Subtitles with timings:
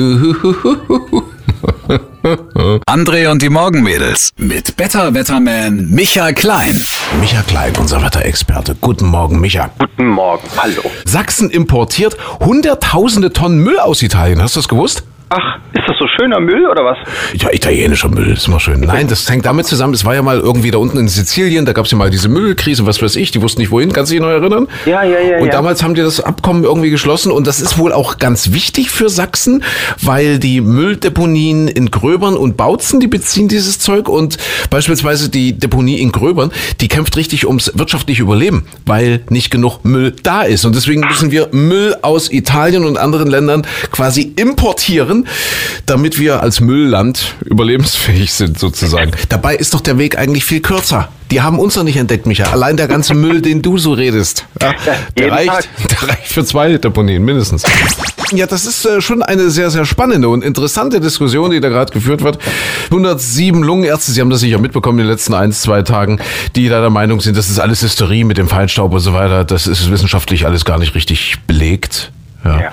[2.86, 6.74] André und die Morgenmädels mit Better Wetterman Micha Klein.
[7.20, 8.76] Micha Klein, unser Wetterexperte.
[8.80, 9.68] Guten Morgen, Micha.
[9.78, 10.80] Guten Morgen, hallo.
[11.04, 14.42] Sachsen importiert hunderttausende Tonnen Müll aus Italien.
[14.42, 15.02] Hast du das gewusst?
[15.32, 16.98] Ach, ist das so schöner Müll oder was?
[17.34, 18.80] Ja, italienischer Müll, ist immer schön.
[18.80, 21.72] Nein, das hängt damit zusammen, es war ja mal irgendwie da unten in Sizilien, da
[21.72, 24.14] gab es ja mal diese Müllkrise, was weiß ich, die wussten nicht wohin, kannst du
[24.16, 24.66] dich noch erinnern?
[24.86, 25.38] Ja, ja, ja.
[25.38, 25.52] Und ja.
[25.52, 29.08] damals haben die das Abkommen irgendwie geschlossen und das ist wohl auch ganz wichtig für
[29.08, 29.62] Sachsen,
[30.02, 34.36] weil die Mülldeponien in Gröbern und Bautzen, die beziehen dieses Zeug und
[34.68, 36.50] beispielsweise die Deponie in Gröbern,
[36.80, 41.30] die kämpft richtig ums wirtschaftliche Überleben, weil nicht genug Müll da ist und deswegen müssen
[41.30, 45.19] wir Müll aus Italien und anderen Ländern quasi importieren,
[45.86, 49.12] damit wir als Müllland überlebensfähig sind sozusagen.
[49.28, 51.08] Dabei ist doch der Weg eigentlich viel kürzer.
[51.30, 52.44] Die haben uns noch nicht entdeckt, Micha.
[52.50, 54.74] Allein der ganze Müll, den du so redest, ja,
[55.16, 57.62] der, reicht, der reicht für zwei Deponien mindestens.
[58.32, 61.92] Ja, das ist äh, schon eine sehr, sehr spannende und interessante Diskussion, die da gerade
[61.92, 62.38] geführt wird.
[62.86, 66.20] 107 Lungenärzte, Sie haben das sicher mitbekommen in den letzten ein, zwei Tagen,
[66.54, 69.44] die da der Meinung sind, das ist alles Hysterie mit dem Feinstaub und so weiter.
[69.44, 72.12] Das ist wissenschaftlich alles gar nicht richtig belegt.
[72.44, 72.60] Ja.
[72.60, 72.70] Ja.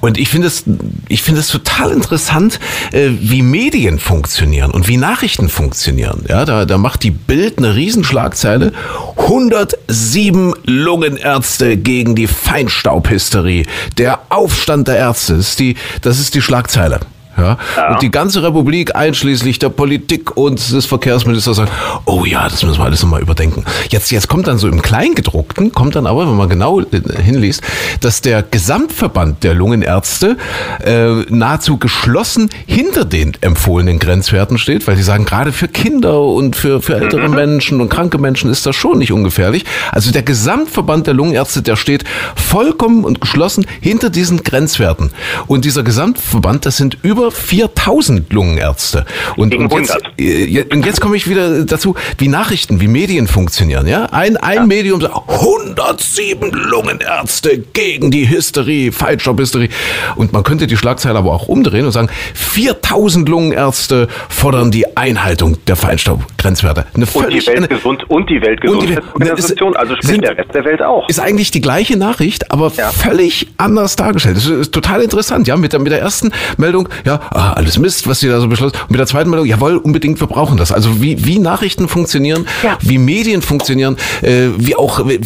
[0.00, 0.64] Und ich finde es,
[1.08, 2.60] ich finde es total interessant,
[2.92, 6.24] äh, wie Medien funktionieren und wie Nachrichten funktionieren.
[6.28, 8.72] Ja, da, da macht die Bild eine Riesenschlagzeile.
[9.16, 13.66] 107 Lungenärzte gegen die Feinstaubhysterie.
[13.96, 15.36] Der Aufstand der Ärzte.
[15.36, 17.00] Das ist die, das ist die Schlagzeile.
[17.38, 17.56] Ja?
[17.90, 21.72] Und die ganze Republik, einschließlich der Politik und des Verkehrsministers, sagt,
[22.04, 23.64] oh ja, das müssen wir alles nochmal überdenken.
[23.90, 27.62] Jetzt, jetzt kommt dann so im Kleingedruckten, kommt dann aber, wenn man genau äh, hinliest,
[28.00, 30.36] dass der Gesamtverband der Lungenärzte
[30.84, 36.56] äh, nahezu geschlossen hinter den empfohlenen Grenzwerten steht, weil die sagen, gerade für Kinder und
[36.56, 39.64] für, für ältere Menschen und kranke Menschen ist das schon nicht ungefährlich.
[39.92, 45.10] Also der Gesamtverband der Lungenärzte, der steht vollkommen und geschlossen hinter diesen Grenzwerten.
[45.46, 49.04] Und dieser Gesamtverband, das sind über 4000 Lungenärzte.
[49.36, 50.18] Und, und, jetzt, 100.
[50.18, 53.86] äh, und jetzt komme ich wieder dazu, wie Nachrichten, wie Medien funktionieren.
[53.86, 54.06] Ja?
[54.06, 59.68] Ein, ein Medium sagt, 107 Lungenärzte gegen die Hysterie, Feinstaubhysterie.
[60.16, 65.56] Und man könnte die Schlagzeile aber auch umdrehen und sagen, 4000 Lungenärzte fordern die Einhaltung
[65.66, 66.86] der Feinstaubgrenzwerte.
[66.94, 71.08] Eine Und die Weltgesund und die Weltgesundheitsorganisation, also sprich sind- der Rest der Welt auch.
[71.08, 72.90] ist eigentlich die gleiche Nachricht, aber Ja.
[72.90, 74.36] völlig anders dargestellt.
[74.36, 75.46] Das ist, total interessant.
[75.48, 78.48] Ja, mit der, mit der ersten Meldung, ja, ah, alles Mist, was sie da so
[78.48, 78.76] beschlossen.
[78.82, 80.72] Und mit der zweiten Meldung, jawohl, unbedingt, wir brauchen das.
[80.72, 82.76] Also wie, wie Nachrichten funktionieren, Ja.
[82.80, 85.18] wie Medien funktionieren, äh, wie auch wie,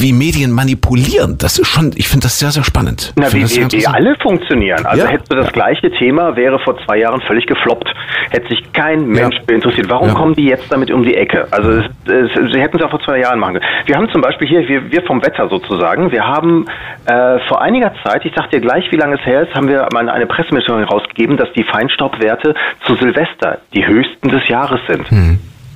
[0.00, 1.38] wie Medien manipulieren.
[1.38, 3.12] Das ist schon, ich finde das sehr, sehr spannend.
[3.16, 4.84] Na, wie, wie, wie alle funktionieren.
[4.86, 5.10] Also Ja.
[5.10, 7.92] hättest du das gleiche Thema, wäre vor zwei Jahren völlig gefloppt.
[8.30, 9.54] Hätte sich kein Mensch Ja.
[9.54, 9.90] interessiert.
[9.90, 10.14] Warum Ja.
[10.14, 11.46] kommen die jetzt damit um die Ecke?
[11.50, 13.66] Also es, es, sie hätten es auch vor zwei Jahren machen können.
[13.86, 16.66] Wir haben zum Beispiel hier, wir, wir vom Wetter sozusagen, wir haben
[17.06, 19.86] äh, vor einiger Zeit, ich sag dir gleich, wie lange es her ist, haben wir
[19.92, 22.54] mal eine Pressemitteilung rausgegeben, dass die Feinstaubwerte
[22.84, 25.06] zu Silvester die höchsten des Jahres sind.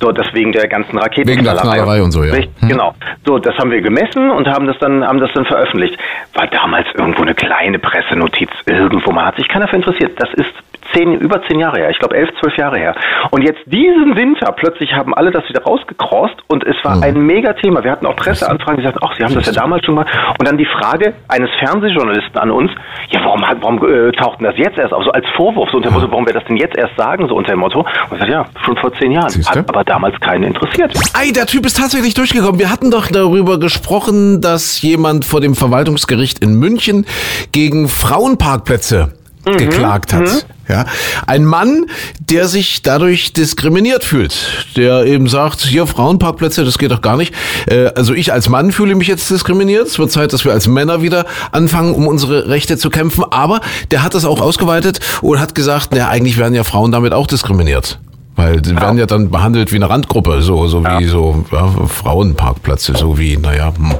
[0.01, 1.29] So, deswegen der ganzen Raketen.
[1.29, 2.33] Wegen der Knallerei und so, ja.
[2.35, 2.45] Hm.
[2.67, 2.93] Genau.
[3.25, 5.97] So, das haben wir gemessen und haben das dann, haben das dann veröffentlicht.
[6.33, 9.11] War damals irgendwo eine kleine Pressenotiz irgendwo.
[9.13, 10.11] Man hat sich keiner für interessiert.
[10.19, 10.51] Das ist
[10.95, 11.89] zehn, über zehn Jahre her.
[11.89, 12.95] Ich glaube elf, zwölf Jahre her.
[13.31, 17.83] Und jetzt diesen Winter plötzlich haben alle das wieder rausgekrost und es war ein Megathema.
[17.83, 20.05] Wir hatten auch Presseanfragen, die sagten, ach, Sie haben das ja damals schon mal.
[20.39, 22.71] Und dann die Frage eines Fernsehjournalisten an uns,
[23.09, 25.03] ja, warum, warum äh, taucht denn das jetzt erst auf?
[25.03, 27.35] So als Vorwurf, so unter dem Motto, warum wir das denn jetzt erst sagen, so
[27.35, 27.79] unter dem Motto.
[27.79, 29.29] Und ich sagte, ja, schon vor zehn Jahren.
[29.29, 29.59] Siehste?
[29.59, 30.93] Hat aber damals keinen interessiert.
[31.13, 32.59] Ei, der Typ ist tatsächlich durchgekommen.
[32.59, 37.05] Wir hatten doch darüber gesprochen, dass jemand vor dem Verwaltungsgericht in München
[37.51, 39.13] gegen Frauenparkplätze
[39.45, 40.45] geklagt hat.
[40.67, 40.85] Ja,
[41.27, 41.85] ein Mann,
[42.19, 44.35] der sich dadurch diskriminiert fühlt,
[44.75, 47.35] der eben sagt, hier Frauenparkplätze, das geht doch gar nicht.
[47.67, 49.87] Äh, also ich als Mann fühle mich jetzt diskriminiert.
[49.87, 53.23] Es wird Zeit, dass wir als Männer wieder anfangen, um unsere Rechte zu kämpfen.
[53.29, 53.61] Aber
[53.91, 57.27] der hat das auch ausgeweitet und hat gesagt, na, eigentlich werden ja Frauen damit auch
[57.27, 57.99] diskriminiert.
[58.35, 62.93] Weil die werden ja dann behandelt wie eine Randgruppe, so, so wie so ja, Frauenparkplätze,
[62.95, 63.73] so wie, naja.
[63.77, 63.93] Hm.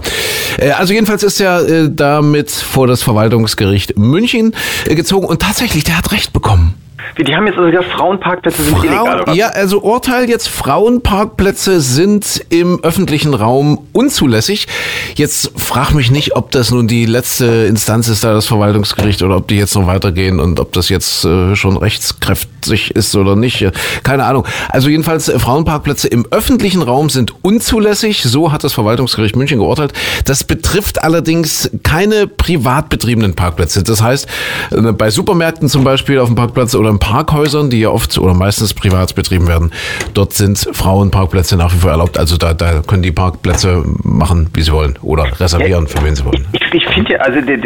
[0.57, 4.53] Äh, also jedenfalls ist er äh, damit vor das Verwaltungsgericht München
[4.85, 6.75] äh, gezogen und tatsächlich, der hat Recht bekommen.
[7.15, 9.33] Wie, die haben jetzt also gesagt, Frauenparkplätze sind illegal, Frauen, oder?
[9.33, 14.67] ja, also Urteil jetzt, Frauenparkplätze sind im öffentlichen Raum unzulässig.
[15.15, 19.37] Jetzt frag mich nicht, ob das nun die letzte Instanz ist, da das Verwaltungsgericht, oder
[19.37, 23.35] ob die jetzt noch weitergehen und ob das jetzt äh, schon rechtskräftig 50 ist oder
[23.35, 23.65] nicht.
[24.03, 24.45] Keine Ahnung.
[24.69, 28.23] Also jedenfalls äh, Frauenparkplätze im öffentlichen Raum sind unzulässig.
[28.23, 29.93] So hat das Verwaltungsgericht München geurteilt.
[30.25, 33.83] Das betrifft allerdings keine privat betriebenen Parkplätze.
[33.83, 34.27] Das heißt,
[34.71, 38.33] äh, bei Supermärkten zum Beispiel auf dem Parkplatz oder in Parkhäusern, die ja oft oder
[38.33, 39.71] meistens privat betrieben werden,
[40.13, 42.17] dort sind Frauenparkplätze nach wie vor erlaubt.
[42.17, 46.25] Also da, da können die Parkplätze machen, wie sie wollen oder reservieren, für wen sie
[46.25, 46.45] wollen.
[46.53, 47.57] Ich, ich finde also der,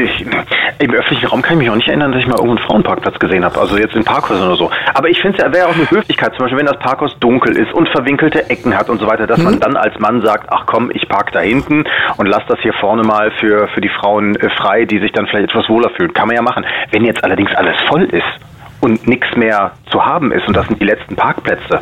[0.79, 3.19] im öffentlichen Raum kann ich mich auch nicht erinnern, dass ich mal irgendwo einen Frauenparkplatz
[3.19, 3.59] gesehen habe.
[3.59, 4.71] Also jetzt in Parkhäusern oder so.
[4.93, 7.57] Aber ich finde es ja, wäre auch eine Höflichkeit, zum Beispiel, wenn das Parkhaus dunkel
[7.57, 9.43] ist und verwinkelte Ecken hat und so weiter, dass Mhm.
[9.43, 11.83] man dann als Mann sagt, ach komm, ich park da hinten
[12.17, 15.27] und lass das hier vorne mal für, für die Frauen äh, frei, die sich dann
[15.27, 16.13] vielleicht etwas wohler fühlen.
[16.13, 16.65] Kann man ja machen.
[16.91, 18.23] Wenn jetzt allerdings alles voll ist
[18.79, 21.81] und nichts mehr zu haben ist und das sind die letzten Parkplätze,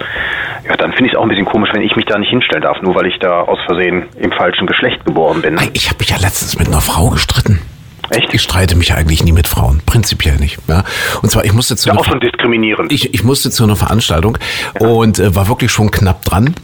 [0.67, 2.63] ja, dann finde ich es auch ein bisschen komisch, wenn ich mich da nicht hinstellen
[2.63, 5.55] darf, nur weil ich da aus Versehen im falschen Geschlecht geboren bin.
[5.73, 7.61] Ich habe mich ja letztens mit einer Frau gestritten.
[8.09, 8.33] Echt?
[8.33, 10.57] Ich streite mich ja eigentlich nie mit Frauen, prinzipiell nicht.
[10.67, 10.83] Ja.
[11.21, 12.91] Und zwar, ich musste zu Ja, einer auch schon diskriminierend.
[12.91, 14.37] ich, ich musste zu einer Veranstaltung
[14.79, 16.55] und äh, war wirklich schon knapp dran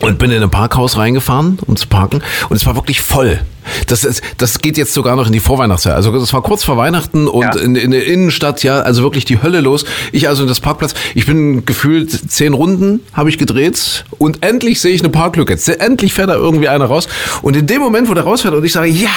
[0.00, 3.40] und bin in ein Parkhaus reingefahren, um zu parken und es war wirklich voll.
[3.86, 5.94] Das, ist, das geht jetzt sogar noch in die Vorweihnachtszeit.
[5.94, 7.56] Also das war kurz vor Weihnachten und Ja.
[7.58, 9.86] in, in der Innenstadt, ja, also wirklich die Hölle los.
[10.12, 14.80] Ich also in das Parkplatz, ich bin gefühlt zehn Runden habe ich gedreht und endlich
[14.82, 15.54] sehe ich eine Parklücke.
[15.54, 17.08] Jetzt, endlich fährt da irgendwie einer raus
[17.40, 19.08] und in dem Moment, wo der rausfährt und ich sage, ja,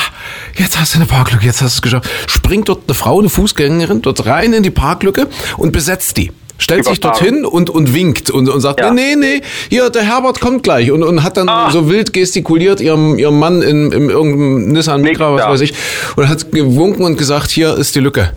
[0.56, 3.27] jetzt hast du eine Parklücke, jetzt hast du es geschafft, springt dort eine Frau, eine
[3.29, 5.27] Fußgängerin, dort rein in die Parklücke
[5.57, 6.31] und besetzt die.
[6.59, 8.92] Stellt sich dorthin und, und winkt und, und sagt, Ja.
[8.92, 11.69] nee, nee, hier, der Herbert kommt gleich und, und hat dann Ah.
[11.71, 15.50] so wild gestikuliert ihrem, ihrem Mann in, in irgendeinem Nissan Micra, was Ja.
[15.51, 15.74] weiß ich,
[16.15, 18.31] und hat gewunken und gesagt, hier ist die Lücke.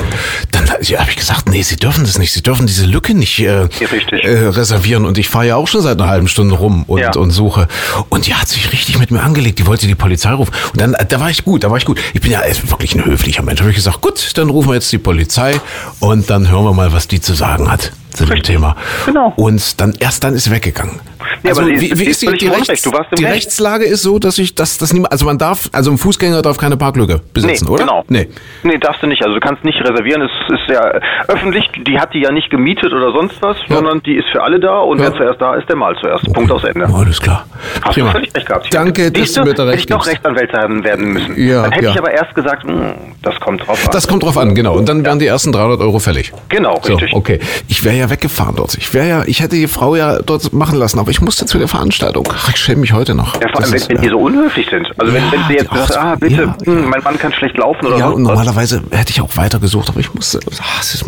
[0.52, 3.38] Dann ja, habe ich gesagt, nee, Sie dürfen das nicht, Sie dürfen diese Lücke nicht
[3.40, 7.00] äh, äh, reservieren und ich fahre ja auch schon seit einer halben Stunde rum und,
[7.00, 7.12] Ja.
[7.16, 7.68] und suche.
[8.10, 10.52] Und die hat sich richtig mit mir angelegt, die wollte die Polizei rufen.
[10.72, 11.98] Und dann, da war ich gut, da war ich gut.
[12.14, 13.60] Ich bin ja wirklich ein höflicher Mensch.
[13.60, 15.58] Habe ich gesagt, gut, dann rufen wir jetzt die Polizei
[16.00, 18.42] und dann hören wir mal, was die zu sagen hat zu dem.
[18.42, 18.76] Thema.
[19.06, 19.32] Genau.
[19.36, 21.00] Und dann erst dann ist sie weggegangen.
[21.42, 22.48] Ja, also wie, ist wie ist die, die.
[22.48, 23.34] Rechts, die Recht.
[23.34, 26.58] Rechtslage ist so, dass ich dass das niemand, also man darf, also ein Fußgänger darf
[26.58, 27.84] keine Parklücke besitzen, nee, oder?
[27.84, 28.04] Genau.
[28.08, 28.28] Nee.
[28.62, 29.22] nee, darfst du nicht.
[29.22, 30.22] Also du kannst nicht reservieren.
[30.22, 30.80] Es ist ja
[31.28, 31.64] öffentlich.
[31.86, 33.76] Die hat die ja nicht gemietet oder sonst was, Ja.
[33.76, 35.06] sondern die ist für alle da und Ja.
[35.06, 36.30] wer zuerst da ist, der mal zuerst.
[36.32, 36.86] Punkt aus Ende.
[36.92, 37.46] Alles klar.
[37.82, 38.72] Hast du völlig recht gehabt.
[38.74, 40.24] Danke, dass Siehst du mir da hätte recht ich doch gibst.
[40.24, 41.36] Rechtsanwalt werden müssen.
[41.48, 42.92] Ja, Dann hätte ich aber erst gesagt, hm,
[43.22, 43.90] das kommt drauf an.
[43.92, 44.74] Das kommt drauf an, genau.
[44.76, 46.32] Und dann wären die ersten 300 Euro fällig.
[46.48, 47.12] Genau, So, richtig.
[47.14, 47.38] okay.
[47.68, 48.76] Ich wäre ja weggefahren dort.
[48.78, 51.58] Ich wäre ja, ich hätte die Frau ja dort machen lassen, aber ich musste zu
[51.58, 52.26] der Veranstaltung.
[52.32, 53.34] Ach, ich schäme mich heute noch.
[53.40, 54.88] Ja, vor allem, wenn, ist, wenn die so unhöflich sind.
[54.96, 57.56] Also wenn, Ja, wenn sie jetzt sagt, ah, bitte, ja, hm, mein Mann kann schlecht
[57.58, 60.40] laufen oder ja, sonst und normalerweise hätte ich auch weiter gesucht, aber ich musste.
[60.60, 61.04] Ach, es, ist,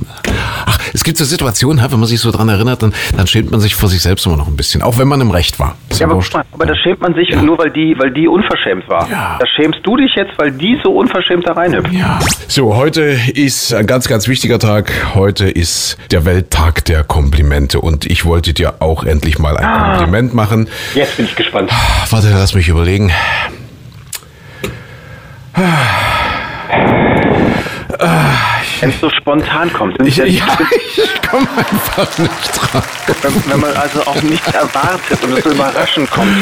[0.73, 3.61] ach, es gibt so Situationen, wenn man sich so dran erinnert, dann, dann schämt man
[3.61, 5.77] sich vor sich selbst immer noch ein bisschen, auch wenn man im Recht war.
[5.91, 8.27] Ist Ja, aber, guck mal, aber da schämt man sich nur, weil die, weil die
[8.29, 9.09] unverschämt war.
[9.11, 9.37] Ja.
[9.39, 11.93] Da schämst du dich jetzt, weil die so unverschämt da reinhüpft.
[11.93, 12.19] Ja.
[12.49, 13.03] So, heute
[13.35, 14.93] ist ein ganz, ganz wichtiger Tag.
[15.15, 19.97] Heute ist der Welttag der Komplimente und ich wollte dir auch endlich mal ein Ah.
[19.97, 20.69] Kompliment machen.
[20.95, 21.71] Jetzt bin ich gespannt.
[22.11, 23.13] Warte, lass mich überlegen.
[28.83, 29.97] Wenn es so spontan kommt.
[30.05, 30.45] Ich, ja- ja,
[30.97, 32.83] ich komme einfach nicht dran.
[33.23, 36.37] Wenn, wenn man also auch nichts erwartet und es so überraschend kommt.